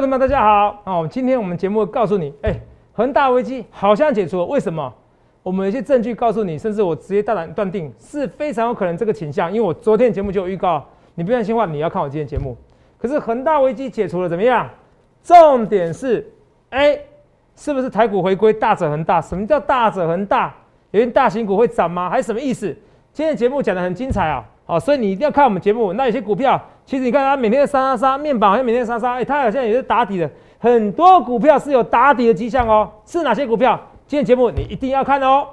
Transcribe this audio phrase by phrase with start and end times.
[0.00, 0.82] 各位同学们，大家好。
[0.84, 2.58] 哦，今天我们节目告诉你，哎，
[2.94, 4.90] 恒大危机好像解除了，为什么？
[5.42, 10.82] 我们有些证据告诉你，甚至我直接大胆断定是非常有可能这个倾向，因为我昨天节目就有预告，
[11.16, 12.56] 你不相信的话，你要看我今天节目。
[12.96, 14.70] 可是恒大危机解除了，怎么样？
[15.22, 16.26] 重点是，
[16.70, 16.98] 哎，
[17.54, 19.20] 是不是台股回归大者恒大？
[19.20, 20.54] 什么叫大者恒大？
[20.92, 22.08] 有些大型股会涨吗？
[22.08, 22.74] 还是什么意思？
[23.12, 24.42] 今天节目讲的很精彩啊！
[24.64, 25.92] 好，所以你一定要看我们节目。
[25.92, 26.58] 那有些股票，
[26.90, 30.28] 其实你看它每天杀杀杀，面板好像每天杀杀，哎，它好像也是打底的。
[30.58, 32.90] 很多股票是有打底的迹象哦。
[33.06, 33.80] 是哪些股票？
[34.08, 35.46] 今天节目你一定要看哦。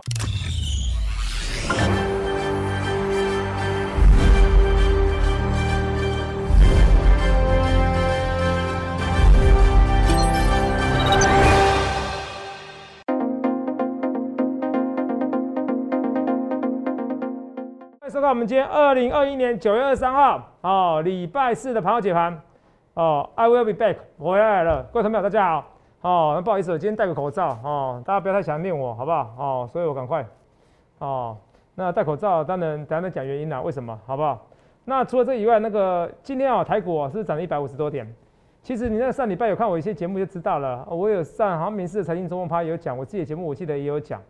[18.27, 22.37] 看我们今天二零二一年九月二十三号哦，礼拜四的盘后解盘
[22.93, 25.65] 哦，I will be back，我回来了，各位朋友大家好
[26.01, 29.69] 哦，那不好意思，我今天戴个口罩哦，大家不要太想念我，好不好哦？
[29.71, 30.25] 所以我赶快
[30.99, 31.37] 哦，
[31.75, 33.97] 那戴口罩当然等下再讲原因啦，为什么？
[34.05, 34.45] 好不好？
[34.83, 38.13] 那除了这以外，那个今天啊，台股啊是涨了一百五十多点，
[38.61, 44.21] 其实你在上礼拜有看我一些节目就知道了，我有上好像民事财经中文趴有讲，我自己的节目我记得也有讲，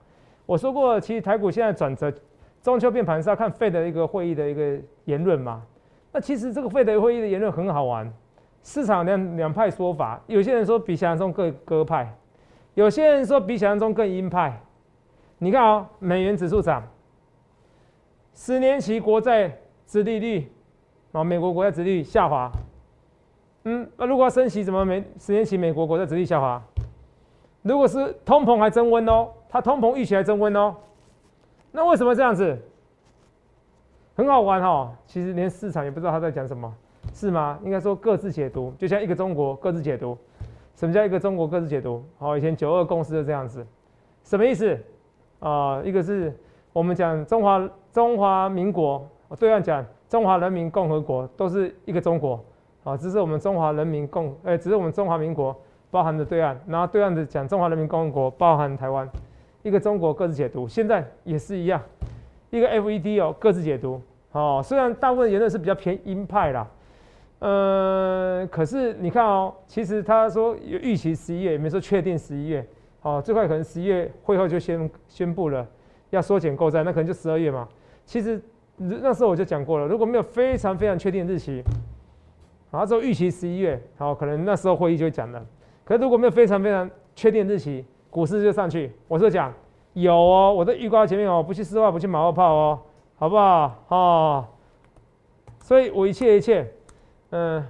[0.45, 2.14] 我说过，其实台股现在转折。
[2.61, 5.63] 中秋变盘是要看费的一个会议的一个言论嘛？
[6.11, 8.11] 那其实这个费的会议的言论很好玩，
[8.64, 12.14] 市场两两派说法，有些人说比想象中更鸽派，
[12.73, 14.59] 有些人说比想象中更鹰派。
[15.38, 16.83] 你看啊，美元指数涨，
[18.33, 19.55] 十年期国债
[19.86, 20.52] 殖利率，
[21.11, 22.52] 啊，美国国债殖利率下滑。
[23.66, 26.61] 嗯，那如果要升息，怎么美十年期美国国债殖利率下滑？
[27.61, 30.75] 如果是通膨还增温哦，它通膨预期还增温哦。
[31.78, 32.58] 那为什么这样子？
[34.16, 36.73] 很好玩哈，其实连市场也不知道他在讲什么，
[37.14, 37.59] 是吗？
[37.64, 40.17] 应该说各自解读，就像一个中国各自解读。
[40.75, 42.03] 什么叫一个中国各自解读？
[42.17, 43.64] 好，以前九二共识就这样子，
[44.23, 44.75] 什么意思？
[45.39, 46.36] 啊，一个是
[46.73, 49.08] 我们讲中华中华民国，
[49.38, 52.44] 对岸讲中华人民共和国，都是一个中国，
[52.86, 55.55] 啊，只是我们中华人民共，哎，只是我们中华民国
[55.92, 59.08] 包含着对岸，然后对岸的讲中华人民共和国包含台湾。
[59.67, 61.82] 一个中国各自解读，现在也是一样，
[62.50, 64.02] 一个 FED 哦各自解读
[64.32, 64.61] 哦。
[64.64, 66.67] 虽然大部分言论是比较偏鹰派啦，
[67.39, 72.66] 呃，可是你看哦，其实他说有预期十一月，也没说确定十一月，
[73.02, 75.67] 哦，最快可能十一月会后就宣宣布了
[76.11, 77.67] 要缩减购债，那可能就十二月嘛。
[78.06, 78.42] 其实
[78.77, 81.61] 那时候我就讲过了，如果没有非常非常确定的日期，
[82.72, 85.45] 然后之后预期十一月，好，可能那时候会议就会讲了。
[85.83, 87.83] 可是如果没有非常非常确定日期，
[88.17, 89.54] 股市就上去，我是讲
[89.94, 92.80] 有哦，我的预告前面哦，不去丝袜，不去马后炮哦，
[93.16, 93.76] 好不好？
[93.89, 94.45] 哦，
[95.60, 96.67] 所以我一切一切，
[97.30, 97.64] 嗯，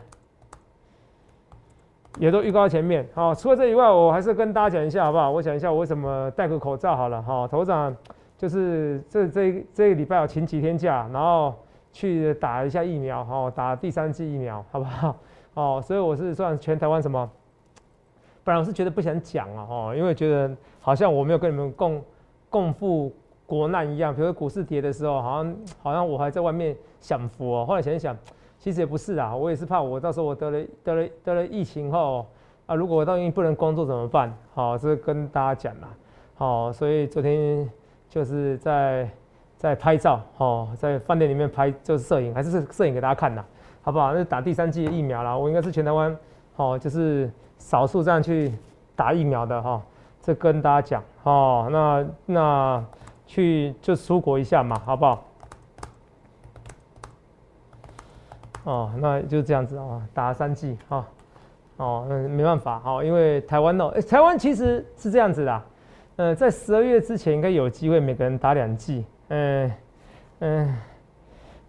[2.18, 3.06] 也都预告前面。
[3.14, 5.30] 好，除了这以外，我还是跟大家讲一下，好不好？
[5.30, 7.22] 我讲一下我为什么戴个口罩好了。
[7.22, 7.94] 哈，头长
[8.38, 11.54] 就是这这这个礼拜我请几天假，然后
[11.92, 15.14] 去打一下疫苗，哈，打第三剂疫苗，好不好？
[15.56, 17.30] 哦，所以我是算全台湾什么？
[18.48, 22.02] 本来我是觉得不想讲啊，哦，因为觉得好像我没有跟你们共
[22.50, 23.12] 共赴
[23.46, 24.16] 国难一样。
[24.16, 27.66] 比如说股市跌的时候，好像好像我还在外面享福哦。
[27.66, 28.18] 后来想一想，
[28.58, 32.26] 其实也不是啊，我也是怕我到时候我得了得了得了疫情后
[32.68, 34.34] 啊，如果我到时候不能工作怎么办？
[34.54, 35.90] 好，这跟大家讲啦。
[36.36, 37.70] 好，所以昨天
[38.10, 39.10] 就是在
[39.58, 43.44] 在拍照，哦，在饭店里面拍就是摄影，还是摄影给大家看的，
[43.82, 44.14] 好不好？
[44.14, 46.18] 那打第三剂疫苗啦，我应该是全台湾，
[46.56, 47.30] 哦，就是。
[47.58, 48.52] 少数这样去
[48.96, 49.82] 打疫苗的哈，
[50.22, 52.86] 这跟大家讲哦，那那
[53.26, 55.24] 去就出国一下嘛，好不好？
[58.64, 61.06] 哦，那就这样子啊，打三剂哈，
[61.78, 65.62] 哦，那没办法哈，因为台湾哦，台湾其实是这样子的，
[66.18, 69.72] 呃，在十二月之前应该有机会每个人打两剂，嗯
[70.40, 70.76] 嗯，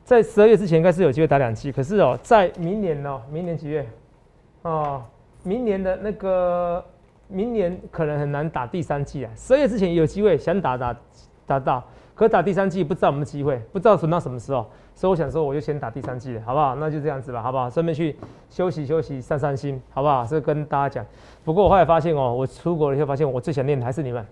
[0.04, 3.86] 在十二月之前应该是有机会打两剂，可是哦，在明年哦，明年几月？
[4.62, 5.02] 哦。
[5.42, 6.84] 明年的那个，
[7.28, 9.30] 明年可能很难打第三季啊。
[9.36, 10.96] 十二月之前有机会想打打
[11.46, 11.82] 打到，
[12.14, 14.66] 可打第三季不知道有没有机会，不知道存到什么时候。
[14.94, 16.74] 所以我想说，我就先打第三季了，好不好？
[16.74, 17.70] 那就这样子吧，好不好？
[17.70, 18.16] 顺便去
[18.50, 20.26] 休息休息，散散心，好不好？
[20.26, 21.06] 这跟大家讲。
[21.44, 24.26] 不过我后来发现哦，我出国了以后发现，我最想念的还是你们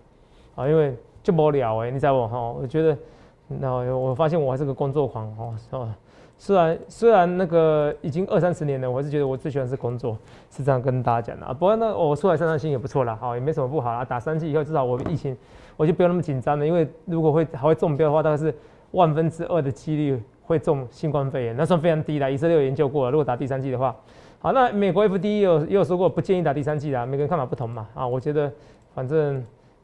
[0.57, 0.93] 啊，因为
[1.23, 2.27] 就无聊哎，你知道不？
[2.27, 2.99] 哈，我觉得，
[3.47, 5.95] 那我发现我还是个工作狂哦，是吧？
[6.39, 10.17] 虽然虽然那个已经二三十年了，我还是觉得我最喜欢是工作，
[10.51, 11.53] 是这样跟大家讲的啊。
[11.53, 14.05] 不过呢，我出来散散心也不错啦，好也没什么不好啦。
[14.05, 15.37] 打三剂以后，至少我疫情
[15.77, 18.55] 我就不用那么紧张了，因为如果会还会中标的话，大概是
[18.91, 22.31] 万分之二的几率会中新冠肺炎，那算非常低的。
[22.31, 23.97] 以色列有研究过了，如果打第三剂的话，
[24.39, 27.89] 好，那美国 F D 也有也有说过不建议打第三剂的，每个人看法不同嘛。
[27.95, 28.53] 啊，我觉得
[28.95, 29.43] 反正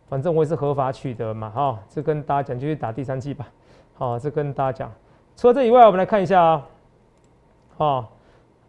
[0.09, 1.49] 反正我也是合法取得嘛。
[1.51, 3.49] 哈，这跟大家讲就去打第三剂吧。
[3.95, 4.93] 好，这跟大家讲。
[5.43, 6.67] 除了这以外，我们来看一下啊。
[7.79, 8.07] 哦，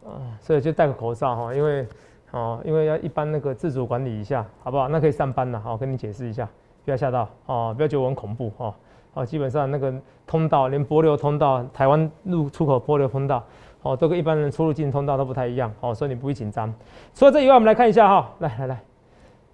[0.04, 0.10] 啊，
[0.42, 1.86] 所以就戴个口罩哈，因为
[2.32, 4.88] 哦，因为要一般那个自主管理一下，好不好？
[4.88, 5.60] 那可以上班了。
[5.60, 6.50] 好，跟你解释一下，
[6.84, 8.74] 不要吓到哦，不要觉得我很恐怖哦。
[9.14, 9.94] 哦，基本上那个
[10.26, 13.44] 通道，连柏流通道、台湾入出口柏流通道，
[13.84, 16.74] 哦，都跟一般人出入境通道都不太一样，哦，所以你不会紧张。
[17.14, 18.84] 除了这以外，我们来看一下哈，来来来，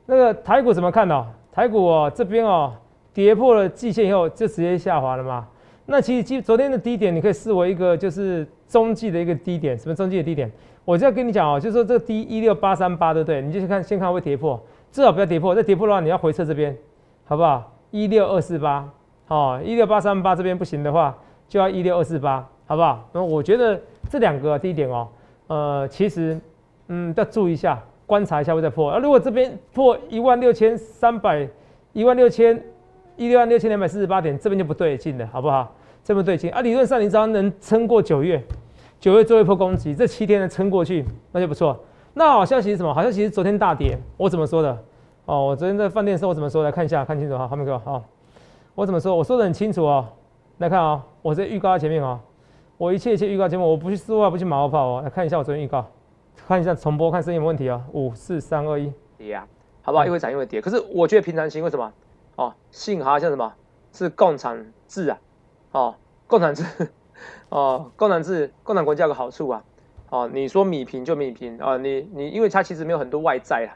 [0.06, 1.28] 那个台股怎么看呢？
[1.52, 2.72] 台股哦，这边哦，
[3.14, 5.46] 跌破了季线以后就直接下滑了嘛。
[5.90, 10.52] 那其实今昨天的低点，你可以视为一个就是中继的一个低点，什么中继的低点？
[10.86, 13.42] 我就要跟你讲哦，就是说这个低一六八三八，对不对？
[13.42, 14.60] 你就去看，先看会跌破，
[14.92, 15.56] 至少不要跌破。
[15.56, 16.78] 再跌破的话，你要回撤这边，
[17.26, 17.76] 好不好？
[17.92, 18.88] 一六二四八。
[19.28, 21.16] 哦，一六八三八这边不行的话，
[21.48, 23.08] 就要一六二四八，好不好？
[23.12, 25.08] 那我觉得这两个低点哦，
[25.48, 26.40] 呃，其实
[26.88, 28.92] 嗯要注意一下，观察一下会再破。
[28.92, 31.48] 而如果这边破一万六千三百，
[31.94, 32.60] 一万六千
[33.18, 35.76] 一六万六千两百四十八点，这边就不对劲了，好不好？
[36.04, 36.62] 这么对劲啊？
[36.62, 38.44] 理论上你只要能撑过九月，
[39.00, 41.78] 九月做一波攻击，这七天能撑过去，那就不错。
[42.14, 42.94] 那好消息是什么？
[42.94, 44.78] 好消息是昨天大跌，我怎么说的？
[45.26, 46.64] 哦，我昨天在饭店的时候我怎么说？
[46.64, 48.04] 来看一下，看清楚哈，后面给我好。
[48.74, 49.16] 我怎么说？
[49.16, 50.08] 我说的很清楚哦。
[50.58, 52.20] 来看啊，我在预告在前面哦。
[52.78, 55.02] 我一切一切预告前面，我不去说话，不去马后炮哦。
[55.04, 55.86] 来看一下我昨天预告，
[56.48, 57.80] 看一下重播，看声音有问题啊。
[57.92, 59.46] 五四三二一，跌啊，
[59.82, 60.06] 好不好？
[60.06, 60.60] 一会涨一会跌。
[60.60, 61.94] 可是我觉得平常心，为什么？
[62.38, 63.54] 哦，幸好像什么？
[63.94, 65.18] 是共产制啊。
[65.72, 65.96] 哦，
[66.28, 66.64] 共产制，
[67.50, 69.64] 哦，共产制，共产国家有个好处啊。
[70.10, 71.78] 哦，你说米平就米平啊。
[71.78, 73.70] 你你，因为它其实没有很多外债啊，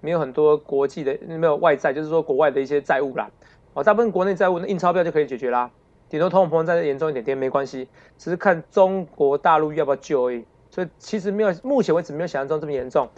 [0.00, 3.30] 没有很多国际的没有外债，就是说国外的一些债务啦。
[3.74, 5.70] 哦，大部分国内债务那印钞票就可以解决啦，
[6.08, 7.88] 顶多通货膨胀再严重一点点没关系，
[8.18, 10.44] 只是看中国大陆要不要救而已。
[10.70, 13.08] 所以其实没有，目前为止没有想象中这么严重，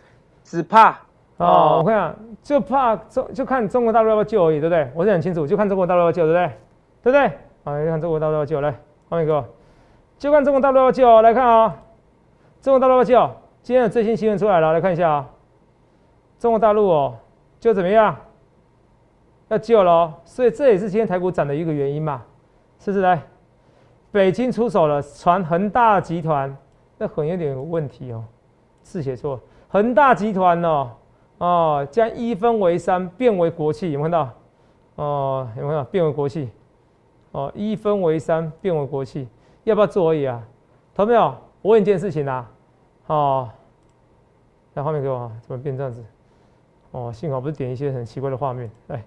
[0.44, 0.98] 只怕
[1.38, 4.90] 哦，我看就怕中就看中国大陆要不要救而已，对不对？
[4.94, 6.52] 我是很清楚，就看中国大陆要救，对不对？
[7.02, 7.38] 对不对？
[7.68, 8.70] 啊，就看中国大陆要救，来，
[9.08, 9.44] 后面哥，
[10.18, 11.76] 就看中国大陆要救，来看啊，
[12.60, 13.30] 中国大陆要救，
[13.62, 15.28] 今天的最新新闻出来了，来看一下啊，
[16.38, 17.16] 中国大陆哦，
[17.60, 18.16] 就怎么样？
[19.48, 22.22] 要救了，所以这也是今天台股涨的一个原因嘛，
[22.78, 23.02] 是不是？
[23.02, 23.22] 来，
[24.12, 26.54] 北京出手了，传恒大集团，
[26.98, 28.24] 那很有点问题哦，
[28.82, 30.90] 字写错，恒大集团哦，
[31.38, 34.30] 哦，将一分为三变为国企，有没有看到？
[34.96, 36.50] 哦，有没有变为国企？
[37.32, 39.28] 哦，一分为三变为国企，
[39.64, 40.42] 要不要做而已啊？
[40.94, 41.34] 同没有？
[41.62, 42.50] 我问一件事情啊，
[43.06, 43.50] 哦，
[44.74, 46.04] 来画面给我啊，怎么变这样子？
[46.92, 49.02] 哦，幸好不是点一些很奇怪的画面，来。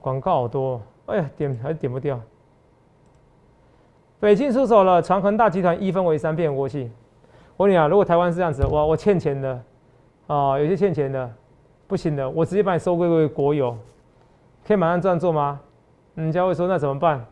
[0.00, 2.20] 广告好多，哎呀，点还是点不掉。
[4.20, 6.90] 北京出手了，传恒大集团一分为三变为国企。
[7.56, 9.62] 我问你啊，如果台湾是这样子，我我欠钱的
[10.26, 11.32] 啊，有些欠钱的，
[11.86, 13.76] 不行的，我直接把你收归为国有，
[14.66, 15.60] 可以马上这样做吗？
[16.22, 17.24] 人家会说那怎么办？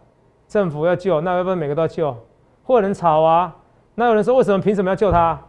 [0.47, 2.17] 政府要救，那要不要每个都要救？
[2.63, 3.55] 或者人吵啊？
[3.97, 5.41] 那有人说为什么凭什么要救他？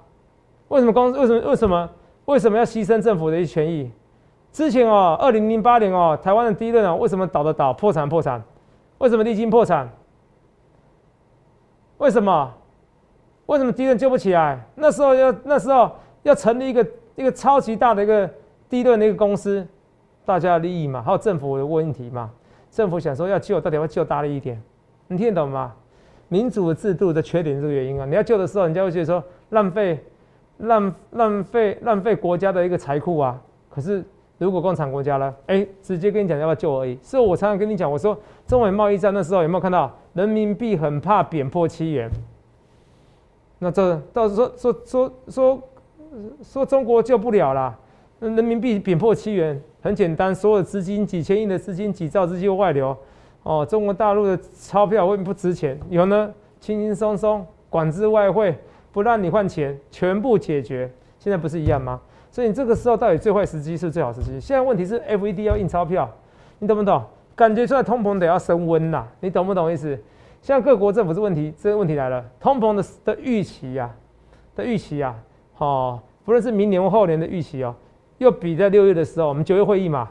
[0.69, 1.89] 为什么公为什么为什么
[2.25, 3.91] 为什么要牺牲政府的一些权益？
[4.51, 8.41] 之前哦，二零零八年哦，台湾的第一轮啊，为什么倒的倒，破产破产？
[8.97, 9.87] 为什么历经破产？
[11.99, 12.51] 为什么？
[13.45, 14.59] 为什么第一轮救不起来？
[14.73, 15.91] 那时候要那时候
[16.23, 18.27] 要成立一个一个超级大的一个
[18.67, 19.65] 第一轮的一个公司，
[20.25, 22.31] 大家的利益嘛，还有政府的问题嘛？
[22.77, 24.61] 政府想说要救，到底要救大力一点？
[25.07, 25.73] 你听得懂吗？
[26.27, 28.05] 民主制度的缺点是这个原因啊！
[28.05, 29.99] 你要救的时候，人家会觉得说浪费
[30.57, 34.05] 浪浪费浪费国家的一个财库啊，可是。
[34.39, 35.33] 如果共产国家呢？
[35.47, 36.95] 哎，直接跟你讲要不要救而已。
[37.01, 38.15] 所以我常常跟你讲，我说
[38.45, 42.07] 中美贸易战那时候有没有看到人民币很怕贬破七元？
[43.57, 45.61] 那这到时说说说说
[46.43, 47.75] 说中国救不了啦。
[48.19, 52.95] 那人民币贬破七元很简单，所有的资金几千亿的资金几兆资金外流
[53.43, 55.79] 哦，中国大陆的钞票会不值钱？
[55.89, 58.55] 有呢，轻轻松松管制外汇，
[58.91, 60.91] 不让你换钱，全部解决。
[61.19, 61.99] 现在不是一样吗？
[62.31, 64.39] 所以你这个时候到底最坏时机是最好时机？
[64.39, 66.09] 现在问题是 FED 要印钞票，
[66.59, 67.03] 你懂不懂？
[67.35, 69.89] 感觉出来通膨得要升温呐，你懂不懂意思？
[70.41, 73.93] 现在各国政府是问题，这个问题来了，通膨的的预期呀，
[74.55, 75.15] 的预期呀，
[75.57, 77.75] 哦，不论是明年或后年的预期哦，
[78.17, 80.09] 又比在六月的时候，我们九月会议嘛，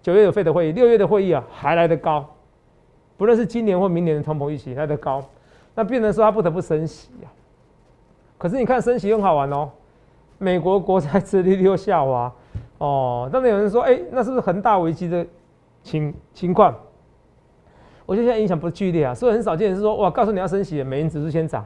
[0.00, 2.24] 九月有费的会议，六月的会议啊还来得高，
[3.16, 5.22] 不论是今年或明年的通膨预期来得高，
[5.74, 7.28] 那变成说他不得不升息呀。
[8.38, 9.70] 可是你看升息很好玩哦。
[10.38, 12.32] 美国国债殖利率又下滑，
[12.78, 15.24] 哦，当然有人说，哎，那是不是恒大危机的
[15.84, 16.74] 情情况？
[18.06, 21.64] 我觉得现在影响不剧烈啊，所以很少见是说，哇，告诉你要升息，美元指数先涨，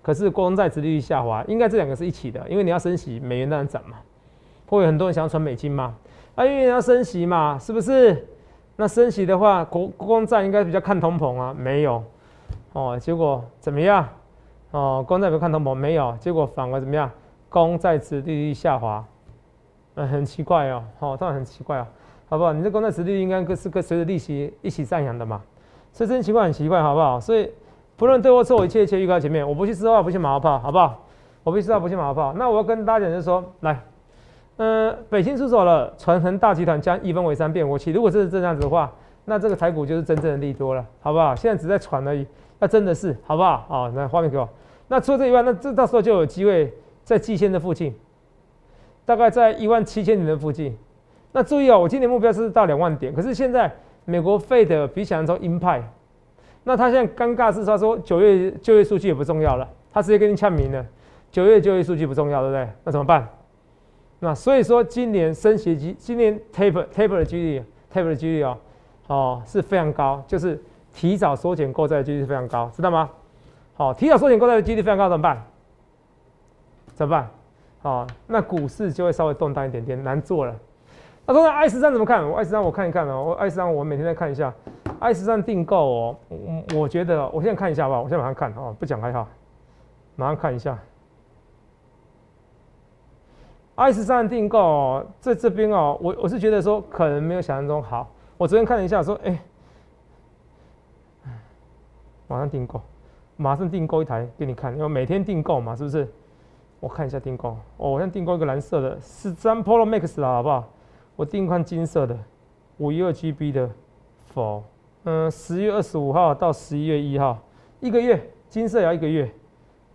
[0.00, 3.96] 可是公债殖利率下滑，应该这两个是一起的，因为你要升息，美元当然涨嘛。
[4.66, 5.94] 会有很多人想要存美金嘛？
[6.34, 8.28] 啊，因为要升息嘛，是不是？
[8.76, 12.02] 那升息的话，国国公债应该比较看通膨啊，没有
[12.72, 12.98] 哦。
[12.98, 14.08] 结果怎么样？
[14.72, 16.16] 哦，公债不看通膨，没有。
[16.18, 17.10] 结果反而怎么样？
[17.48, 19.04] 公债殖利率下滑，
[19.94, 20.82] 嗯，很奇怪哦。
[20.98, 21.86] 哦，当然很奇怪啊，
[22.28, 22.52] 好不好？
[22.52, 25.40] 你这公债殖利率应该是跟随着利息一起上扬的嘛？
[25.92, 27.20] 所以真奇怪很奇怪，好不好？
[27.20, 27.50] 所以。
[27.96, 30.98] 不论对或错，一切一切预告前面，我不去说话，不去马后炮，好不好？
[31.44, 32.32] 我不去说话，不去马后炮。
[32.32, 33.80] 那我要跟大家讲，就是说，来，
[34.56, 38.92] 嗯，北京出手了，传恒大集团将一分为三变，我期，如果是这样子的话，
[39.24, 41.34] 那这个台股就是真正的利多了，好不好？
[41.34, 42.24] 现在只在传而已，
[42.60, 43.64] 那真的是，好不好？
[43.68, 44.48] 好，那画面给我。
[44.86, 47.92] 那除了这以外，那这到时候就有机会在季线的附近，
[49.04, 50.76] 大概在一万七千点的附近。
[51.32, 53.68] 那注意哦，我今年目标是到两万点，可是现在
[54.04, 55.82] 美国费的比想象中鹰派。
[56.62, 60.86] 那他现在尴尬是，他说九月就业数据也不重要了，他直接跟你呛明了，
[61.32, 62.68] 九月就业数据不重要，对不对？
[62.84, 63.28] 那怎么办？
[64.20, 68.58] 那所以说今年升息机，今年 taper taper 的几率，taper 的几率哦，
[69.08, 73.10] 哦是非常高，就是提早缩减购债的几率非常高，知道吗？
[73.76, 75.42] 好，提早缩减购债的几率非常高，怎么办？
[76.94, 77.28] 怎么办？
[77.82, 80.56] 好，那股市就会稍微动荡一点点，难做了。
[81.26, 82.26] 那说那 I 十三怎么看？
[82.26, 84.52] 我 I 十三我看一看哦，我 I 十三我每天在看一下。
[85.00, 89.28] I 十三订购哦，我我觉得我现在看一下吧，我现在马上看哦，不讲还好，
[90.16, 90.78] 马上看一下。
[93.76, 98.08] I 十三订购在这边哦，我我是觉得说可能没有想象中好。
[98.36, 99.38] 我昨天看了一下，说哎，
[102.28, 102.80] 马上订购，
[103.36, 106.08] 马上订购一台给你看，因为每天订购嘛，是不是？
[106.80, 110.64] 我看一下订购哦，我先订购一个蓝色的十三 Pro Max 啦，好不好？
[111.16, 112.16] 我订款金色的，
[112.78, 113.70] 五一二 GB 的
[114.32, 114.62] ，For。
[115.04, 117.38] 嗯，十月二十五号到十一月一号，
[117.80, 119.30] 一个月，金色也要一个月，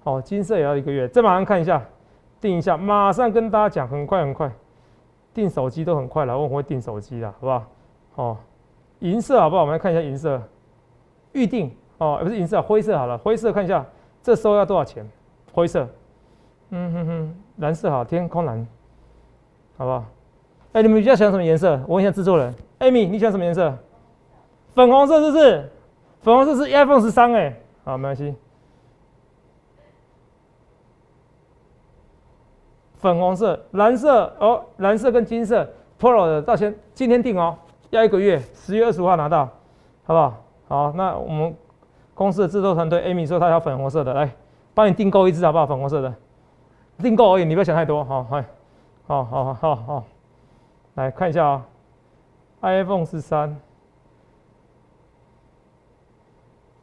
[0.03, 1.07] 好，金色也要一个月。
[1.07, 1.83] 再马上看一下，
[2.41, 4.51] 定一下，马上跟大家讲，很快很快，
[5.33, 7.63] 订手机都很快了，我会订手机的，好不好？
[8.15, 8.37] 哦，
[8.99, 9.61] 银色好不好？
[9.61, 10.41] 我们来看一下银色，
[11.33, 13.85] 预定哦，不是银色，灰色好了，灰色看一下，
[14.23, 15.07] 这收要多少钱？
[15.53, 15.87] 灰色，
[16.69, 18.67] 嗯哼哼，蓝色好，天空蓝，
[19.77, 20.05] 好不好？
[20.73, 21.79] 哎，你们比较喜欢什么颜色？
[21.87, 23.75] 我问一下制作人，Amy，你喜欢什么颜色？
[24.75, 25.69] 粉红色是不是？
[26.21, 27.53] 粉红色是 iPhone 十三哎，
[27.83, 28.35] 好，没关系。
[32.99, 35.67] 粉红色、蓝色哦，蓝色跟金色
[35.99, 37.57] Pro 的，到先今天订哦，
[37.89, 39.45] 要一个月，十月二十五号拿到，
[40.05, 40.33] 好不好？
[40.67, 41.55] 好，那我们
[42.13, 44.29] 公司的制作团队 Amy 说她要粉红色的，来
[44.73, 45.65] 帮你订购一支好不好？
[45.65, 46.13] 粉红色的，
[46.97, 48.43] 订购而已，你不要想太多，好，好，
[49.07, 50.03] 好好好好，
[50.95, 51.65] 来看一下啊
[52.61, 53.57] ，iPhone 十三。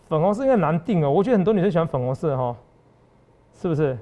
[0.08, 2.56] 粉红色应该难订哦，我觉得很多女生喜欢粉红色哈，
[3.54, 3.98] 是不是？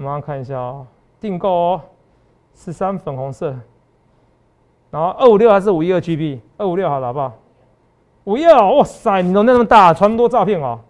[0.00, 0.86] 马上看一下哦，
[1.20, 1.80] 订购哦，
[2.54, 3.54] 十三粉红色，
[4.90, 6.40] 然后二五六还是五一二 GB？
[6.56, 7.32] 二五六好了，好不好？
[8.24, 10.80] 五一二，哇塞，你容量那么大，传多照片哦。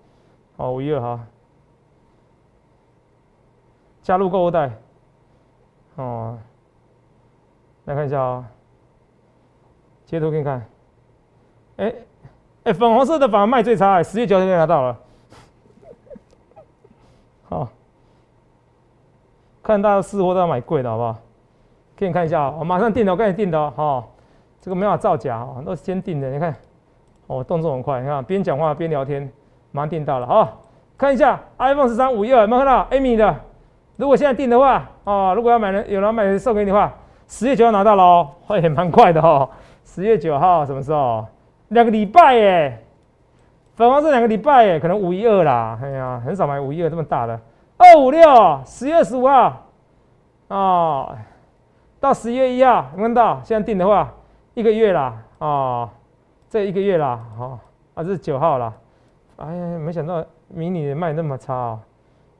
[0.56, 1.20] 好，五一二哈，
[4.02, 4.70] 加入购物袋，
[5.96, 6.38] 哦，
[7.86, 8.44] 来看一下啊，
[10.04, 10.66] 截图给你看，
[11.76, 11.94] 哎。
[12.64, 14.98] 哎，粉红色的反而卖最差，哎，十月九号就拿到了。
[19.68, 21.14] 看大家试货都要买贵的，好不好？
[21.94, 23.70] 给你看一下，我马上订的，我跟你订的哦。
[23.76, 24.04] 哈，
[24.62, 26.30] 这个没法造假哦，都是先订的。
[26.30, 26.56] 你看，
[27.26, 29.30] 哦，动作很快，你看边讲话边聊天，
[29.70, 30.26] 马上订到了。
[30.26, 30.62] 好，
[30.96, 33.36] 看一下 iPhone 十三五一二，有没有看到 Amy 的？
[33.98, 36.90] 如果现在订的话，哦，如果要买人有人买送给你的话，
[37.26, 39.46] 十月九号拿到了哦，会蛮快的哦。
[39.84, 41.26] 十月九号什么时候？
[41.68, 42.82] 两个礼拜耶，
[43.74, 45.78] 粉红色两个礼拜耶，可能五一二啦。
[45.82, 47.38] 哎呀，很少买五一二这么大的。
[47.78, 48.20] 二五六
[48.66, 49.66] 十月十五号
[50.48, 51.16] 哦，
[52.00, 54.12] 到十月一号，看到现在订的话，
[54.54, 55.88] 一个月啦哦，
[56.48, 57.58] 这一个月啦，好
[57.94, 58.74] 啊，这是九号啦。
[59.36, 61.80] 哎呀，没想到迷你卖那么差哦，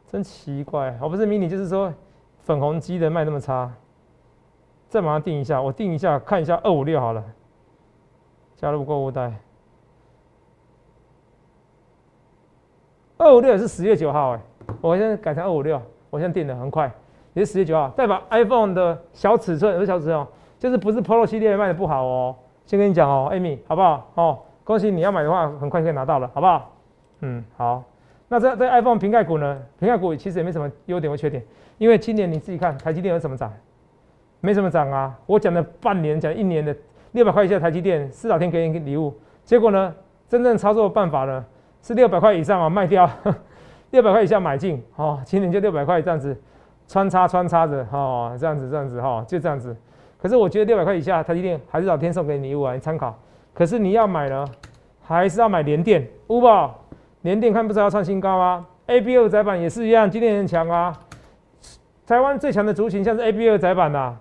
[0.07, 0.99] 真奇怪。
[1.01, 1.95] 我不是迷你，就是说
[2.43, 3.73] 粉红机的卖那么差。
[4.89, 7.23] 再马上订一下，我订一下看一下二五六好了。
[8.57, 9.35] 加入购物袋，
[13.19, 14.41] 二五六是十月九号哎，
[14.81, 16.91] 我现在改成二五六，我现在定的很快，
[17.35, 17.89] 也是十月九号。
[17.91, 20.27] 代表 iPhone 的小尺寸，不是小尺寸，
[20.59, 22.37] 就是不是 Pro 系列卖的不好哦。
[22.67, 24.11] 先跟你讲哦，Amy，好不好？
[24.15, 26.77] 哦，恭喜你要买的话，很快可以拿到了，好不好？
[27.21, 27.83] 嗯，好。
[28.29, 29.61] 那这这 iPhone 瓶盖股呢？
[29.79, 31.43] 瓶盖股其实也没什么优点或缺点，
[31.79, 33.53] 因为今年你自己看，台积电有什么涨？
[34.41, 35.19] 没什么涨啊。
[35.27, 36.77] 我讲了半年，讲一年的。
[37.13, 39.95] 六百块以下台积电，四老天给你礼物，结果呢？
[40.29, 41.43] 真正操作的办法呢？
[41.81, 43.09] 是六百块以上啊，卖掉，
[43.91, 46.37] 六百块以下买进，哦，今年就六百块这样子
[46.87, 49.77] 穿插穿插着，哦，这样子这样子哈，就这样子。
[50.21, 53.17] 可是我觉得六百块以下，台积电还是老天送给你礼物啊，参考。
[53.55, 54.45] 可是你要买呢，
[55.03, 56.79] 还是要买联电，五宝
[57.23, 60.93] 联电看不是要创新高吗？A B 二窄板也是一样，今天很强啊。
[62.07, 64.17] 台湾最强的族群像是 A B 二窄板呐，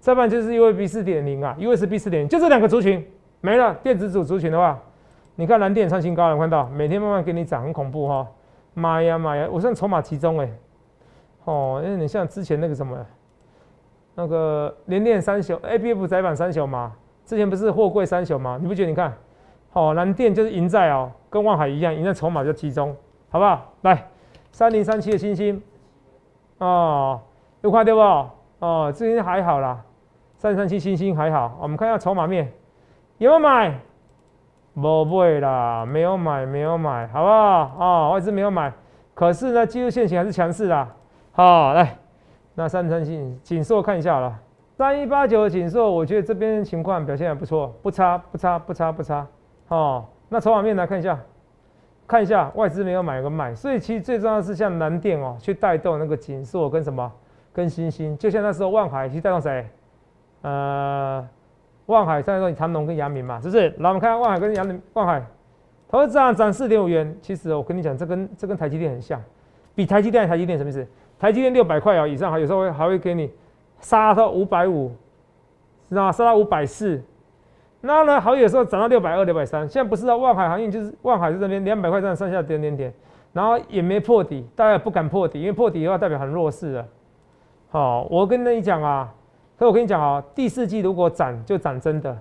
[0.00, 3.04] 窄板就是 U S B 四点零啊，U S B 四点零，就这两个族群
[3.40, 3.74] 没了。
[3.82, 4.78] 电子组族群的话，
[5.34, 6.66] 你看蓝电创新高，有看到？
[6.68, 8.26] 每天慢慢给你涨，很恐怖哈。
[8.78, 10.52] 妈呀妈呀，我算筹码集中哎，
[11.44, 12.94] 哦，因为你像之前那个什么。
[14.18, 18.58] 那个联电三雄，A B F 窄板三雄嘛，之前不是货柜三雄嘛？
[18.58, 18.88] 你不觉得？
[18.88, 19.14] 你看，
[19.74, 22.96] 哦，蓝电就是赢在哦，跟望海一样，赢在筹码就集中，
[23.28, 23.74] 好不好？
[23.82, 24.08] 来，
[24.52, 25.62] 三零三七的星星，
[26.56, 27.20] 哦，
[27.60, 28.00] 有看对不？
[28.60, 29.84] 哦，最近还好啦，
[30.38, 31.58] 三零三七星星还好。
[31.60, 32.50] 我们看一下筹码面，
[33.18, 33.78] 有没有买？
[34.80, 37.76] 不会啦，没有买，没有买，好不好？
[37.78, 38.72] 哦，外资没有买，
[39.14, 40.88] 可是呢，技术线型还是强势的。
[41.32, 41.96] 好，来。
[42.54, 44.34] 那三三信锦硕看一下了，
[44.76, 49.26] 三一八九的锦硕，我觉得这边情况表现还不错，不差不差不差不差。
[49.68, 51.18] 哦，那筹码面来看一下，
[52.06, 57.12] 看一下外资没有买跟卖，所以其实最重要是像南电哦，去带动那个锦硕跟什么
[57.52, 59.68] 跟星星，就像那时候万海去带动谁？
[60.42, 61.28] 呃，
[61.86, 63.68] 望海上面说你长隆跟阳明嘛，是不是？
[63.78, 65.24] 来我们看看万海跟阳明，望海，
[65.88, 69.22] 头涨涨四点五元，其实我跟你讲，这跟这跟台积电很像，
[69.74, 70.86] 比台积电台积电什么意思？
[71.18, 73.30] 台积电六百块哦以上，还有时候会还会给你
[73.80, 74.94] 杀到五百五，
[75.88, 76.12] 知道吗？
[76.12, 77.02] 杀到五百四，
[77.80, 79.66] 那呢，好有时候涨到六百二、六百三。
[79.68, 82.92] 现在不是啊，望海航运就是望海在这边两百块这样上下点点点，
[83.32, 86.86] 然后也没破底，大家也不敢破底，因为破底的话代表很弱势了。
[87.70, 89.14] 好，我跟你讲啊，
[89.58, 92.18] 可我跟你讲啊，第四季如果涨就涨真的，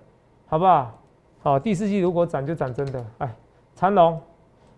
[0.47, 0.99] 好不好？
[1.41, 3.05] 好，第四季如果涨就涨真的。
[3.17, 3.35] 哎，
[3.75, 4.21] 长龙。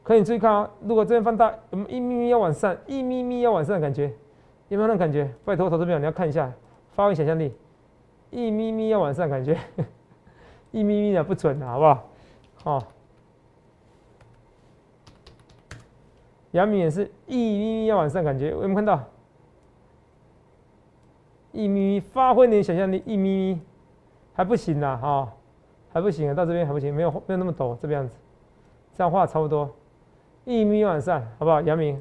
[0.04, 4.12] 可以注意看啊，如果这边放大，有没有一咪咪要往上，一咪咪要往上的感觉？
[4.70, 5.30] 有没有那种感觉？
[5.44, 6.50] 拜托投资朋友，你要看一下，
[6.94, 7.54] 发挥想象力，
[8.32, 9.58] 一咪咪要往上感觉，
[10.72, 12.04] 一咪咪的不准的好不好？
[12.64, 12.84] 好，
[16.52, 19.04] 杨明也是一咪咪要往上感觉，有没有看到？
[21.58, 23.62] 一咪咪，发挥你的想象力，一咪咪
[24.36, 25.28] 还不行啊，哈，
[25.92, 28.16] 还不行啊，到这边还不行，没有没有那么陡，这个样子，
[28.94, 29.68] 这样画差不多。
[30.46, 31.60] 一米往上，好不好？
[31.62, 32.00] 阳明、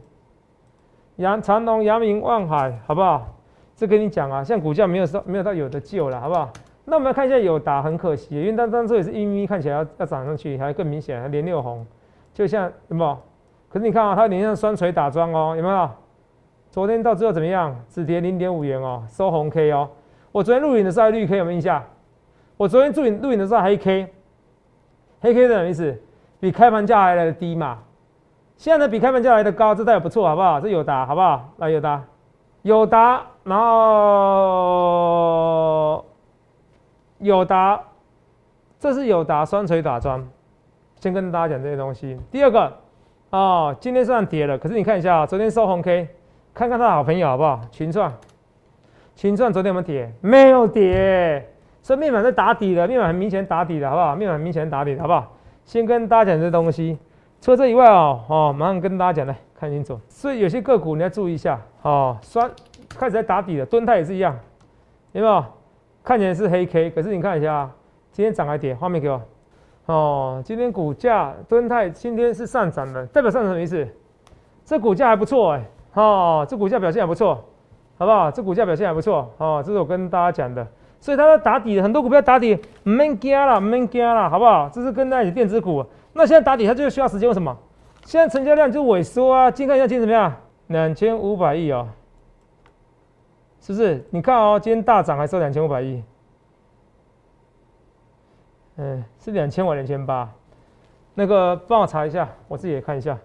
[1.16, 3.26] 阳长隆、阳明、望海，好不好？
[3.74, 6.52] 这跟你讲啊，像股价没有说没有到有的救了，好不好？
[6.84, 11.86] 那我们来看一下友达，很可惜，因为当当初也是一米看起来要要涨上去，还更明显，还连六红，
[12.34, 13.18] 就像有没有？
[13.70, 15.90] 可是你看啊，它连上双锤打桩哦，有没有？
[16.76, 17.74] 昨天到最后怎么样？
[17.88, 19.88] 只跌零点五元哦，收红 K 哦。
[20.30, 21.82] 我昨天录影的时候还绿 K，有没有印象？
[22.58, 24.12] 我昨天录影录影的时候黑 K，
[25.22, 25.98] 黑 K 是什么意思？
[26.38, 27.78] 比开盘价还来的低嘛？
[28.58, 30.60] 现在呢，比开盘价来的高，这代表不错，好不好？
[30.60, 31.48] 这有达，好不好？
[31.56, 32.04] 来，有达，
[32.60, 33.64] 有达，然后
[37.20, 37.80] 有达，
[38.78, 40.22] 这是有达双锤打桩。
[41.00, 42.20] 先跟大家讲这些东西。
[42.30, 42.70] 第二个，
[43.30, 46.06] 哦，今天虽然跌了，可是你看一下啊，昨天收红 K，
[46.56, 47.60] 看看他的好朋友好不好？
[47.70, 48.10] 群创，
[49.14, 50.12] 群创昨天有没有跌？
[50.22, 51.46] 没有跌，
[51.82, 54.16] 所以面板在打底的，面板很明显打底的，好不好？
[54.16, 55.36] 面板很明显打底的，好不好？
[55.66, 56.98] 先跟大家讲这东西。
[57.42, 60.00] 除了这以外哦，哦，马上跟大家讲来看清楚。
[60.08, 62.16] 所以有些个股你要注意一下哦。
[62.22, 62.50] 酸
[62.88, 64.34] 开始在打底了，蹲泰也是一样，
[65.12, 65.44] 有没有？
[66.02, 67.70] 看起来是黑 K，可是你看一下，
[68.12, 68.74] 今天涨还跌？
[68.74, 69.20] 画面给我。
[69.84, 73.86] 哦，今天股价蹲泰今天是上涨的，代表上涨什么意思？
[74.64, 75.62] 这股价还不错哎，
[75.96, 77.42] 哦，这股价表现还不错，
[77.96, 78.30] 好不好？
[78.30, 80.66] 这股价表现还不错，哦，这是我跟大家讲的。
[81.00, 84.68] 所以它在打底，很多股票打底，没惊了，没惊了，好不好？
[84.68, 85.84] 这是跟大家电子股。
[86.12, 87.56] 那现在打底它就需要时间，为什么？
[88.04, 89.50] 现在成交量就萎缩啊！
[89.50, 90.32] 今看一下今天怎么样？
[90.68, 91.88] 两千五百亿哦，
[93.60, 94.04] 是不是？
[94.10, 96.02] 你看哦，今天大涨还收两千五百亿，
[98.76, 100.30] 嗯，是两千万两千八。
[101.14, 103.18] 那个帮我查一下，我自己也看一下。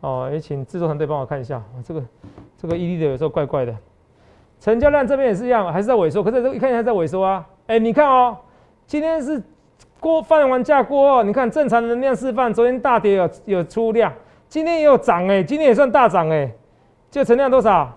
[0.00, 1.62] 哦，也请制作团队帮我看一下。
[1.84, 2.02] 这个
[2.56, 3.74] 这个 ED 的有时候怪怪的。
[4.60, 6.22] 成交量这边也是一样，还是在萎缩。
[6.22, 7.46] 可是这一看起来在萎缩啊。
[7.66, 8.36] 哎，你看哦，
[8.86, 9.42] 今天是。
[10.00, 14.12] 过放完假过后，你看正常能量释放，昨天大跌有有出量，
[14.48, 16.48] 今天也有涨哎，今天也算大涨哎，
[17.10, 17.92] 就成量多少？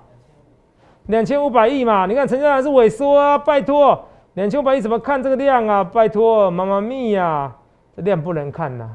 [1.05, 5.83] 两千五百亿嘛，你看成交量是萎缩啊，拜托，两千五百亿怎么看这个量啊？
[5.83, 7.55] 拜托，妈妈咪呀，
[7.95, 8.89] 这量不能看呐。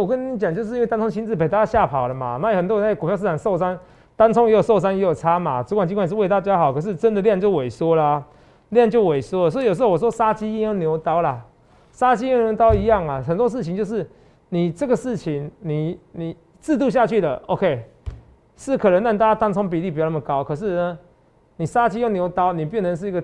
[0.00, 3.78] 我跟你讲，就是因为单冲新智被大家吓跑了嘛，那有很多人在股票市场受伤，
[4.16, 8.22] 单冲也有受伤也有差嘛，主管机关也是为大家好，可是真的量就萎缩啦，
[8.70, 11.44] 量就萎缩，所以有时候我说杀鸡用牛刀啦。
[11.92, 14.04] 杀鸡用牛刀一样啊，很多事情就是
[14.48, 17.84] 你这个事情，你你制度下去的，OK，
[18.56, 20.98] 是可能让大家单冲比例不要那么高，可是呢，
[21.56, 23.22] 你杀鸡用牛刀，你变成是一个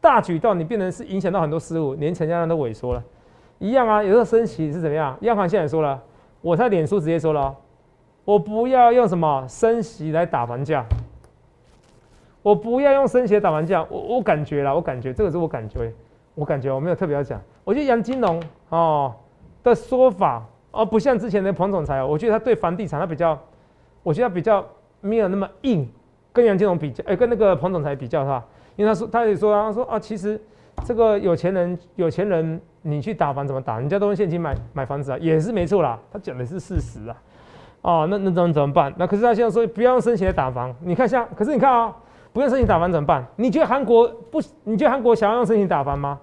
[0.00, 3.04] 大举动，你变成是影响到很多事物，连成交量都萎缩了。
[3.58, 5.16] 一样啊，有时候升息是怎么样？
[5.20, 6.02] 央行现在说了，
[6.42, 7.54] 我在脸书直接说了，
[8.24, 10.84] 我不要用什么升息来打房价，
[12.42, 15.90] 我不要用升息打房价，我我感觉了，我感觉这个是我感觉，
[16.34, 19.14] 我感觉我没有特别要讲，我觉得杨金龙哦
[19.62, 23.38] 的说法，哦不像之前的彭总裁，我觉得他对房地产他比较，
[24.02, 24.66] 我觉得他比较
[25.00, 25.88] 没有那么硬，
[26.32, 28.42] 跟杨金龙比较，哎跟那个彭总裁比较他，
[28.76, 30.38] 因为他说他也说啊，他说啊其实
[30.84, 32.60] 这个有钱人有钱人。
[32.86, 33.78] 你去打房怎么打？
[33.78, 35.98] 人家都用现金买买房子啊，也是没错啦。
[36.12, 37.16] 他讲的是事实啊。
[37.80, 38.92] 哦，那那怎么怎么办？
[38.98, 40.74] 那可是他现在说不要用升息来打房。
[40.80, 41.94] 你看像，可是你看啊，
[42.34, 43.24] 不用升息打房怎么办？
[43.36, 44.38] 你觉得韩国不？
[44.64, 46.18] 你觉得韩国想要用升息打房吗？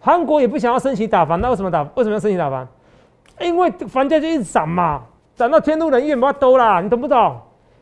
[0.00, 1.82] 韩国也不想要升息打房，那为什么打？
[1.94, 2.66] 为什么要升息打房？
[3.40, 5.02] 因为房价就一直涨嘛，
[5.34, 7.36] 涨到天怒人怨不都啦，你懂不懂？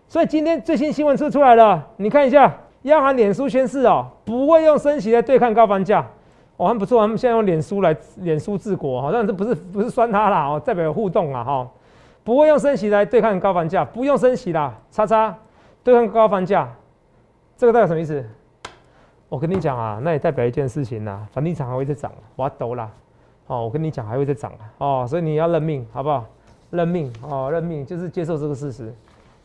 [0.08, 6.04] 所以今天最新新闻出出来了，你看一下，央行脸书宣誓哦，不会用升息来对抗高房价。
[6.56, 11.68] 哦，很不错，他们现在用脸书来脸书治国，好像这不是不是酸他啦，哦，代表互动啊，哈，
[12.22, 15.36] 不会用升息来对抗高房价，不用升息啦，叉叉
[15.82, 16.72] 对抗高房价，
[17.56, 18.24] 这个代表什么意思？
[19.28, 22.88] 我跟你讲啊，那也代表一件事情呐，房地产还会再涨，我抖啦，
[23.48, 26.24] 哦，我跟你讲还会再涨啊，哦，所以你要认命，好不好？
[26.70, 28.94] 认命哦，认命就是接受这个事实，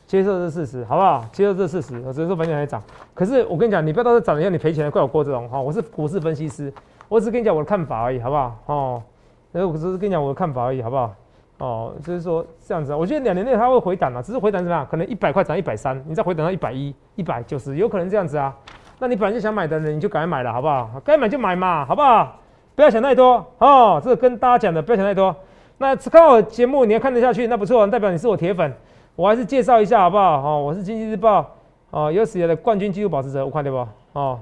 [0.06, 1.26] 接受这事实，好不好？
[1.32, 2.82] 接受这事实，我只是说房地产涨，
[3.16, 6.72] 可是我跟你讲，你不要到时候涨了以后你赔钱，怪我郭这种哈，我是股市分析师。
[7.10, 8.56] 我只跟你讲我的看法而已，好不好？
[8.68, 9.04] 哦，
[9.52, 11.12] 那我只是跟你讲我的看法而已，好不好？
[11.58, 14.88] 哦，就是说这样子，我觉得两年内它会回档啊，只是回档怎么样？
[14.90, 18.56] 可能一百块涨一百三，你再回档到一百一、一百九十，有可能这样子啊。
[19.00, 20.90] 那你本来就想买的人，你就赶快买了，好不好？
[21.04, 22.36] 该买就买嘛，好不好？
[22.76, 24.00] 不要想太多哦。
[24.02, 25.36] 这个跟大家讲的，不要想太多。
[25.80, 28.74] 那看我节目你要看得下去，那不错，代表你是我铁粉。
[29.16, 30.40] 我还是介绍一下好不好？
[30.40, 31.46] 哦，我是经济日报
[31.92, 33.86] 哦有史以来的冠军纪录保持者，我看对不？
[34.14, 34.40] 哦。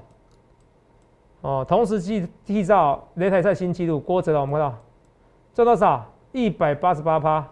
[1.41, 4.75] 哦，同时记缔造擂台赛新纪录，郭哲了，我们看到
[5.53, 6.05] 赚多少？
[6.33, 7.47] 一百八十八趴，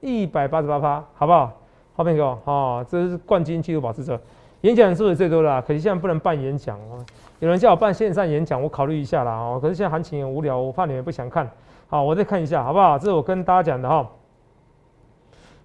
[0.00, 1.52] 一百八十八趴，好不好？
[1.94, 4.20] 好朋友，哦，这是冠军纪录保持者，
[4.60, 7.04] 演讲人数也最多了，可惜现在不能办演讲哦。
[7.38, 9.58] 有人叫我办线上演讲，我考虑一下啦哦。
[9.60, 11.50] 可是现在行情很无聊，我怕你们不想看。
[11.88, 12.98] 好，我再看一下，好不好？
[12.98, 14.10] 这是我跟大家讲的哈。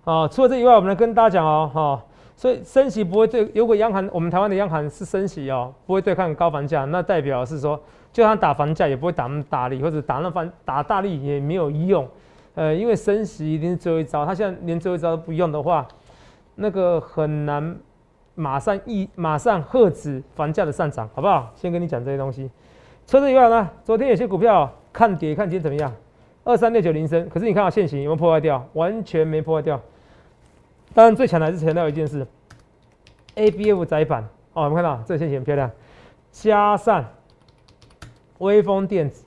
[0.05, 2.03] 啊，除了这以外，我们来跟大家讲哦，哈。
[2.41, 7.79] 所以升息不会对，如果央行我们台湾的央行是升息哦，不会对抗高房价，那代表是说，
[8.11, 12.07] 就算打房价也不会打那么大力，或者打那房打大力也没有用，
[12.55, 15.87] 呃，因为升息一定是最后一招，他现在连最后一招都不用的话，
[16.55, 17.77] 那个很难
[18.33, 21.51] 马上一马上遏止房价的上涨，好不好？
[21.53, 22.49] 先跟你讲这些东西。
[23.05, 25.93] 除此以外呢，昨天有些股票看跌看跌怎么样？
[26.43, 28.67] 二三六九零升，可是你看到现行有没有破坏掉？
[28.73, 29.79] 完全没破坏掉。
[30.93, 32.27] 当然，最强的还是强调一件事
[33.35, 34.21] ，A B F 窄板
[34.53, 35.71] 哦，我们看到这个线型很漂亮，
[36.31, 37.05] 加上
[38.39, 39.25] 微风电子，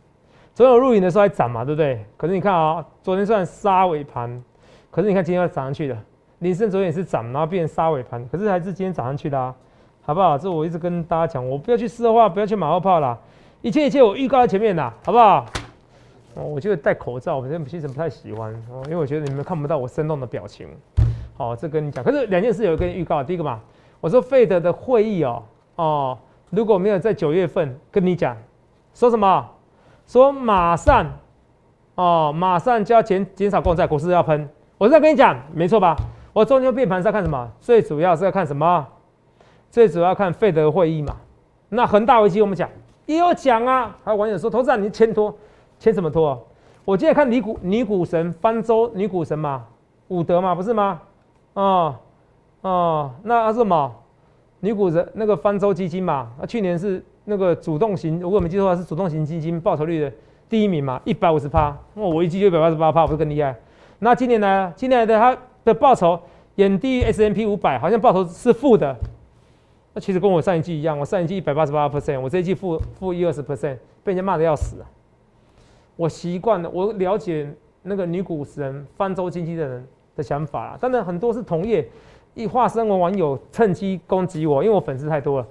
[0.55, 2.05] 昨天录影的时候还涨嘛，对不对？
[2.19, 4.45] 可是你看啊，昨天虽然杀尾盘，
[4.91, 5.97] 可是你看今天要涨上去的，
[6.41, 9.55] 林森昨天也是涨，然后变杀尾盘，可是还是今天涨上去的啊，
[10.03, 10.37] 好不好？
[10.37, 13.19] 这我一直跟大家讲，我不要去私话，不要去马后炮啦，
[13.63, 15.47] 一切一切我预告在前面啦，好不好？
[16.35, 18.53] 哦，我觉得戴口罩，我其实不太喜欢，
[18.87, 20.69] 因为我觉得你们看不到我生动的表情。
[21.37, 23.23] 好，这跟你讲，可是两件事有一个预告。
[23.25, 23.61] 第一个嘛，
[24.01, 25.43] 我说费德的会议哦，
[25.75, 26.19] 哦，
[26.51, 28.37] 如果没有在九月份跟你讲，
[28.95, 29.51] 说什么？
[30.07, 31.07] 说马上，
[31.97, 34.49] 哦，马上就要减减少购债，股市要喷。
[34.79, 35.97] 我在跟你讲，没错吧？
[36.33, 37.51] 我中秋变盘是要看什么？
[37.61, 38.87] 最主要是要看什么？
[39.71, 41.17] 最主要看费德会议嘛。
[41.69, 42.69] 那恒大危机我们讲
[43.07, 43.97] 也有讲啊。
[44.05, 45.35] 还有网友说，投资人你牵拖，
[45.81, 46.47] 牵什么拖？
[46.85, 49.65] 我今天看女股女股神方舟女股神嘛，
[50.09, 51.01] 伍德嘛，不是吗？
[51.55, 51.97] 哦
[52.61, 53.95] 哦，那是什么？
[54.61, 60.13] 女股神那个方舟基金嘛，啊，去年是那个主动型，如果没记错的话是主动型基金报酬率的
[60.49, 61.69] 第一名嘛，一百五十趴。
[61.95, 63.55] 哦，我一记就一百八十八趴，不是更厉害？
[63.99, 64.73] 那今年呢？
[64.75, 66.19] 今年的它的报酬
[66.55, 68.97] 远低于 S M P 五百，好像报酬是负的。
[69.93, 74.77] 那其实跟我上一季一样，我上一季一百八十八 percent，我这一季负负一二十 percent，被人家骂的要死！
[75.97, 77.49] 我习惯了，我了解
[77.83, 79.87] 那个女股神方舟基金的人。
[80.17, 81.89] 的想法啦，当然很多是同业
[82.35, 85.47] 一化身为网友趁机攻击我，因为我粉丝太多了。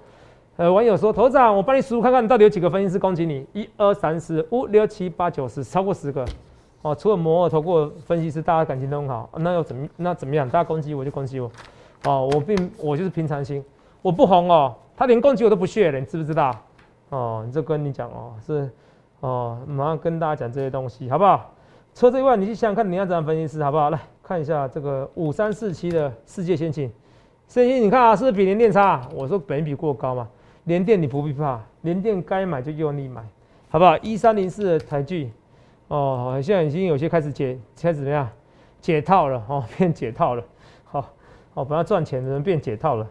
[0.56, 3.44] 呃，网友说：“头长，我帮你数看看，到底有几个分析师攻击你？
[3.54, 6.24] 一二三四五六七八九十，超过十个。
[6.84, 9.28] 哦，除了摩尔投过分析师，大家感情都很好。
[9.38, 9.88] 那又怎么？
[9.98, 10.48] 那怎么样？
[10.48, 11.52] 大家攻击我就攻击我。
[12.06, 13.66] 哦，我并我就是平常心，
[14.04, 14.76] 我不红哦。
[14.96, 16.56] 他连攻击我都不屑了，你知不知道？
[17.10, 18.70] 哦，这跟你讲哦，是
[19.22, 21.52] 哦，马上跟大家讲这些东西，好不好？
[21.96, 23.90] 除了这一外，你去想想看，你要怎样分析师，好不好？
[23.90, 24.00] 来。
[24.26, 26.90] 看一下这个五三四七的世界先进，
[27.46, 29.06] 先进你看啊，是不是比联电差？
[29.14, 30.26] 我说本比过高嘛，
[30.64, 33.22] 联电你不必怕，联电该买就用力买，
[33.70, 33.98] 好不好？
[33.98, 35.30] 一三零四的台剧，
[35.90, 38.30] 哦，现在已经有些开始解，开始怎么样？
[38.80, 40.44] 解套了哦， 变解套了，
[40.86, 41.06] 好，
[41.54, 43.06] 哦，本来赚钱的人变解套了，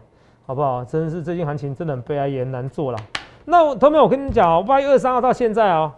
[0.47, 0.83] 好不好？
[0.83, 2.97] 真是最近行情真的很悲哀，也难做了。
[3.45, 5.95] 那我同学们，我跟你讲，八月二三号到现在啊，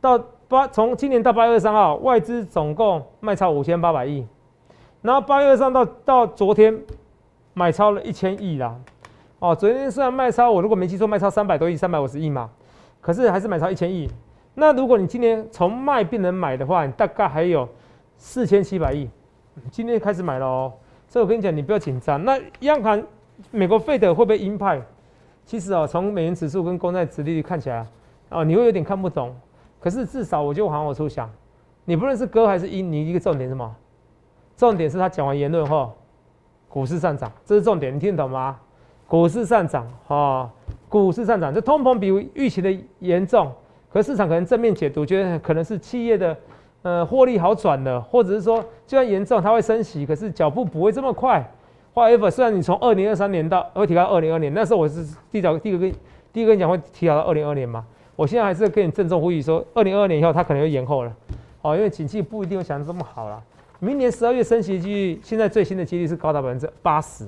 [0.00, 4.24] 到八从今年到八月二三号，外资总共卖超五千八百亿。
[5.06, 6.76] 然后八月上到到昨天
[7.54, 8.76] 买超了一千亿啦，
[9.38, 12.50] 哦，昨天虽然卖超，我如果没记错，卖超三百多亿，三百五十亿嘛，
[13.00, 14.10] 可是还是买超一千亿。
[14.54, 17.68] 那如果你今年从卖变成买的话，你大概还有
[18.16, 19.08] 四千七百亿。
[19.70, 20.72] 今天开始买了哦，
[21.06, 22.24] 所以我跟你讲，你不要紧张。
[22.24, 23.00] 那央行
[23.52, 24.82] 美国费德会不会鹰派？
[25.44, 27.86] 其实哦，从美元指数跟公债殖利率看起来，
[28.30, 29.32] 哦，你会有点看不懂。
[29.78, 31.30] 可是至少我就往我处想，
[31.84, 33.72] 你不论是歌还是鹰，你一个重点是什么？
[34.56, 35.92] 重点是他讲完言论后，
[36.68, 38.56] 股市上涨，这是重点，你听得懂吗？
[39.06, 40.50] 股市上涨，哈，
[40.88, 43.52] 股市上涨，这通膨比预期的严重，
[43.92, 46.36] 可市场可能正面解读，觉得可能是企业的
[46.82, 51.48] 呃获利好转了，或者是说就算严重，它会升息，可是脚步不会这么快。
[51.94, 55.92] However，虽然你从二零二三年到会提到二零二年，那时候我是第早第一个跟
[56.32, 57.84] 第一个跟你讲会提到到二零二年嘛，
[58.16, 61.12] 我现在还是跟你郑重呼吁说，二零二二年以后它可能会延后了，
[61.62, 63.42] 哦，因为景气不一定会想的这么好了。
[63.78, 67.26] 明年十二月升息几率，现在最新的几率是高达百分之八十，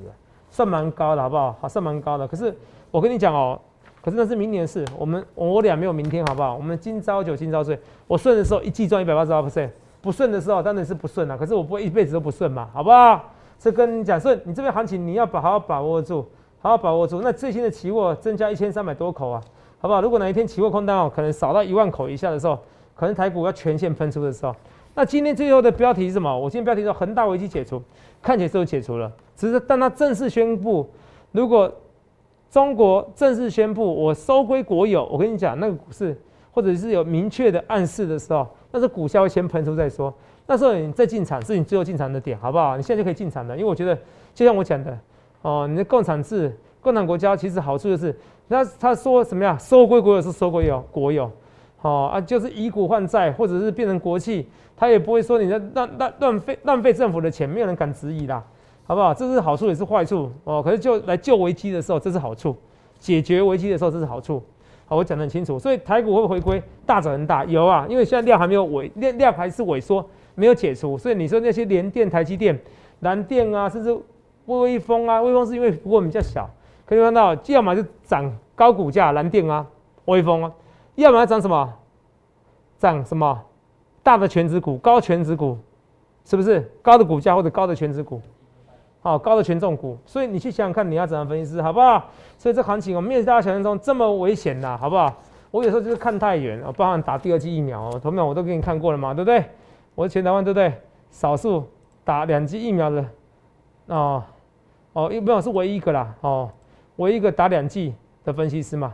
[0.50, 1.54] 算蛮高的，好不好？
[1.61, 2.26] 好，算蛮高的。
[2.26, 2.54] 可是
[2.90, 3.61] 我跟你讲哦，
[4.00, 6.56] 可是那是明年的事，我们我俩没有明天，好不好？
[6.56, 7.78] 我们今朝酒今朝醉。
[8.06, 9.68] 我顺的时候一季赚一百八十八 percent，
[10.00, 11.37] 不顺的时候当然是不顺了。
[11.37, 13.30] 可是我不会一辈子都不顺嘛，好不好？
[13.58, 16.26] 这跟你讲顺，你这边行情你要把好好把握住，
[16.61, 17.20] 好好把握住。
[17.20, 19.42] 那最新的期货增加一千三百多口啊，
[19.80, 20.00] 好不好？
[20.00, 22.58] 如果哪一天期货空单哦，可能少到一万口以下的时候，
[22.96, 24.56] 可能台股要全线喷出的时候。
[24.98, 26.37] 那今天最后的标题是什么？
[26.37, 27.80] 我今天标题说恒大危机解除，
[28.20, 29.08] 看起来是解除了。
[29.37, 30.84] 只是当他正式宣布，
[31.30, 31.72] 如果
[32.50, 40.12] 中国正式宣布我收归国有，我跟你讲，那个股市或者是有明确的暗示的时候，那是股价会先喷出再说。
[40.48, 42.76] 那时候你再进场是你最后进场的点，好不好？
[42.76, 43.96] 你现在就可以进场了，因为我觉得
[44.34, 44.98] 就像我讲的
[45.42, 48.12] 哦，你的共产制、共产国家其实好处就是，
[48.48, 49.56] 那他说什么呀？
[49.58, 51.30] 收归国有是收归有国有。
[51.80, 58.42] 好啊，就是以股换债，或者是变成国企，他也不会说你在浪浪浪费浪费政府的钱，没有人敢质疑啦，
[58.84, 59.14] 好不好？
[59.14, 60.60] 这是好处也是坏处哦。
[60.60, 62.52] 可是就来救危机的时候，这是好处；
[62.98, 64.42] 解决危机的时候，这是好处。
[64.86, 65.56] 好，我讲得很清楚。
[65.56, 70.98] 所以台股会回归大涨很大，有啊，因为现在量还没有萎量量还是萎缩，没有解除。
[70.98, 72.58] 所以你说那些联电、台积电、
[73.00, 73.96] 蓝电啊，甚至
[74.46, 76.50] 微风啊，微风是因为不过比较小，
[76.84, 79.64] 可以看到，要么就涨高股价蓝电啊，
[80.06, 80.52] 微风啊。
[81.02, 81.72] 要么要涨什么？
[82.78, 83.40] 涨什么？
[84.02, 85.56] 大的全值股、高全值股，
[86.24, 88.20] 是不是高的股价或者高的全值股？
[89.00, 89.96] 好，高的权重股。
[90.04, 92.04] 所以你去想想看，你要怎样分析，好不好？
[92.37, 95.14] 所以这行情，我们面试大家想象中这么危险呐，好不好？
[95.52, 99.44] 我有时候就是看太远啊，包含打第二剂疫苗，同样我都给你看过了嘛，对不对？
[99.94, 100.72] 我是全台湾对不对？
[101.11, 101.64] 少数
[102.04, 103.04] 打两剂疫苗的，
[103.87, 104.24] 哦
[104.94, 106.50] 哦，没有是唯一一个啦，哦，
[106.96, 108.92] 唯一一个打两剂的分析师嘛。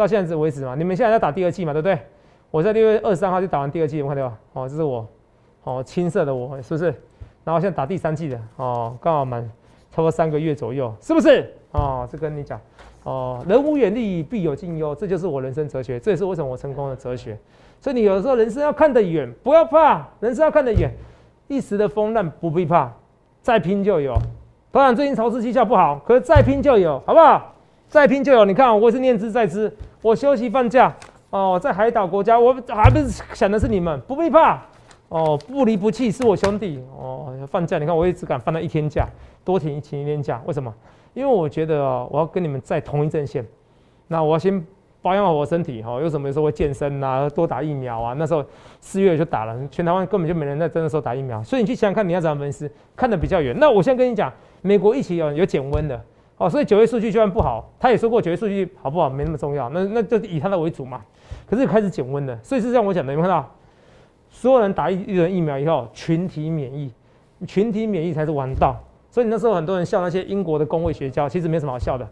[0.00, 1.98] 到现在为止嘛，你们现在在打第二季嘛，对不对？
[2.50, 4.38] 我在六月二十三号就打完第二季，有看到吧？
[4.54, 5.06] 哦，这是我，
[5.64, 6.86] 哦，青色的我，是不是？
[7.44, 9.42] 然后现在打第三季的，哦，刚好满
[9.90, 11.52] 差不多三个月左右，是不是？
[11.72, 12.58] 哦，这跟你讲，
[13.02, 17.38] 哦，人无远虑，必有近忧，这就是我人生哲学，这也是为什么我成功的哲学。
[17.78, 20.90] 所以你有的时候人生要看得远，不要怕，人生要看得远，
[21.46, 22.90] 一时的风浪不必怕，
[23.42, 24.14] 再拼就有。
[24.72, 27.54] 当然最近潮湿绩效不好，可是再拼就有，好不好？
[27.88, 28.44] 再拼就有。
[28.44, 29.72] 你看，我是念兹在兹。
[30.02, 30.94] 我休息放假
[31.30, 34.60] 哦，在海岛国家，我还不是想的是你们，不必怕
[35.08, 37.34] 哦，不离不弃是我兄弟哦。
[37.48, 39.06] 放假，你看我也只敢放到一天假，
[39.44, 40.72] 多请请一天假，为什么？
[41.12, 43.46] 因为我觉得哦，我要跟你们在同一阵线，
[44.08, 44.64] 那我要先
[45.02, 46.00] 保养好我身体哈。
[46.00, 48.14] 有什么时候会健身啊，多打疫苗啊？
[48.16, 48.44] 那时候
[48.80, 53.56] 四月就打了，全台湾根本就没人在真的时候打疫苗，所以你去想想看，你要怎样分析，看得比较远。
[53.58, 54.32] 那我现在跟你讲，
[54.62, 56.00] 美国疫情有有减温的。
[56.40, 61.02] 哦，所以九月数据就算不好，他也说过九月数据好不好没那么重要，那那就以他的为主嘛。
[61.46, 63.46] 可是开始减温了，所以是像我讲的，有没有看到？
[64.30, 66.90] 所有人打一一轮疫苗以后，群体免疫，
[67.46, 68.74] 群体免疫才是王道。
[69.10, 72.08] 所以那时候很多人笑那些英国的工位学家，其实没什么好笑的。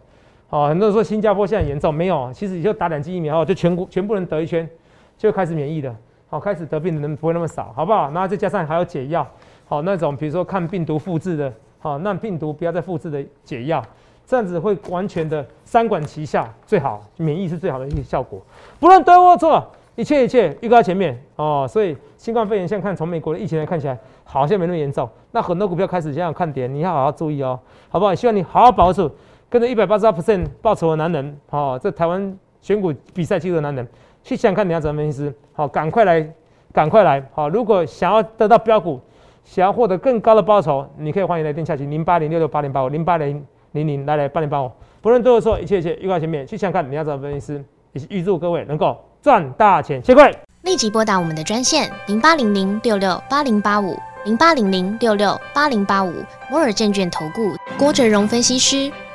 [0.51, 4.69] 哦，很多人说新加坡现在严重，没有，其实你就打两剂疫苗，就全国全部人得一圈，
[5.17, 5.95] 就开始免疫的。
[6.29, 8.11] 好，开始得病的人不会那么少，好不好？
[8.11, 9.27] 然后再加上还有解药，
[9.65, 13.83] 好那种比如说看病毒复制的，好让病毒不要再复制的解药。
[14.29, 18.39] 这样子会完全的三管齐下，最好免疫是最好的一个效果。
[18.79, 19.65] 不论对或错，
[19.95, 28.13] 一切一切预告前面哦，所以新冠肺炎现在看从美国的疫情来看起来好像没那么严重，那很多股票开始这样看点，你要好好注意哦，好不好？
[28.13, 29.09] 希望你好好保守，
[29.49, 33.87] 跟着一百八十二 percent 报酬的男人，哦，在台湾选股比赛记录的男人，
[34.21, 36.31] 去想想看你要怎么分析，好，赶快来，
[36.71, 39.01] 赶快来，好，如果想要得到标股，
[39.43, 43.43] 想要获得更高的报酬，你可以欢迎来电下去零八零六六八零八五零八零
[43.79, 47.63] 零零来来八零八五，不论多少错，一切一切预告前面，去想看你要找分析师，
[47.93, 48.97] 也是预祝各位能够。
[49.21, 50.33] 赚大钱，谢贵！
[50.61, 56.13] 立即拨打我们的专线零八零零六六八零八五零八零零六六八零八五
[56.49, 58.89] 摩尔证券投顾郭哲荣分析师。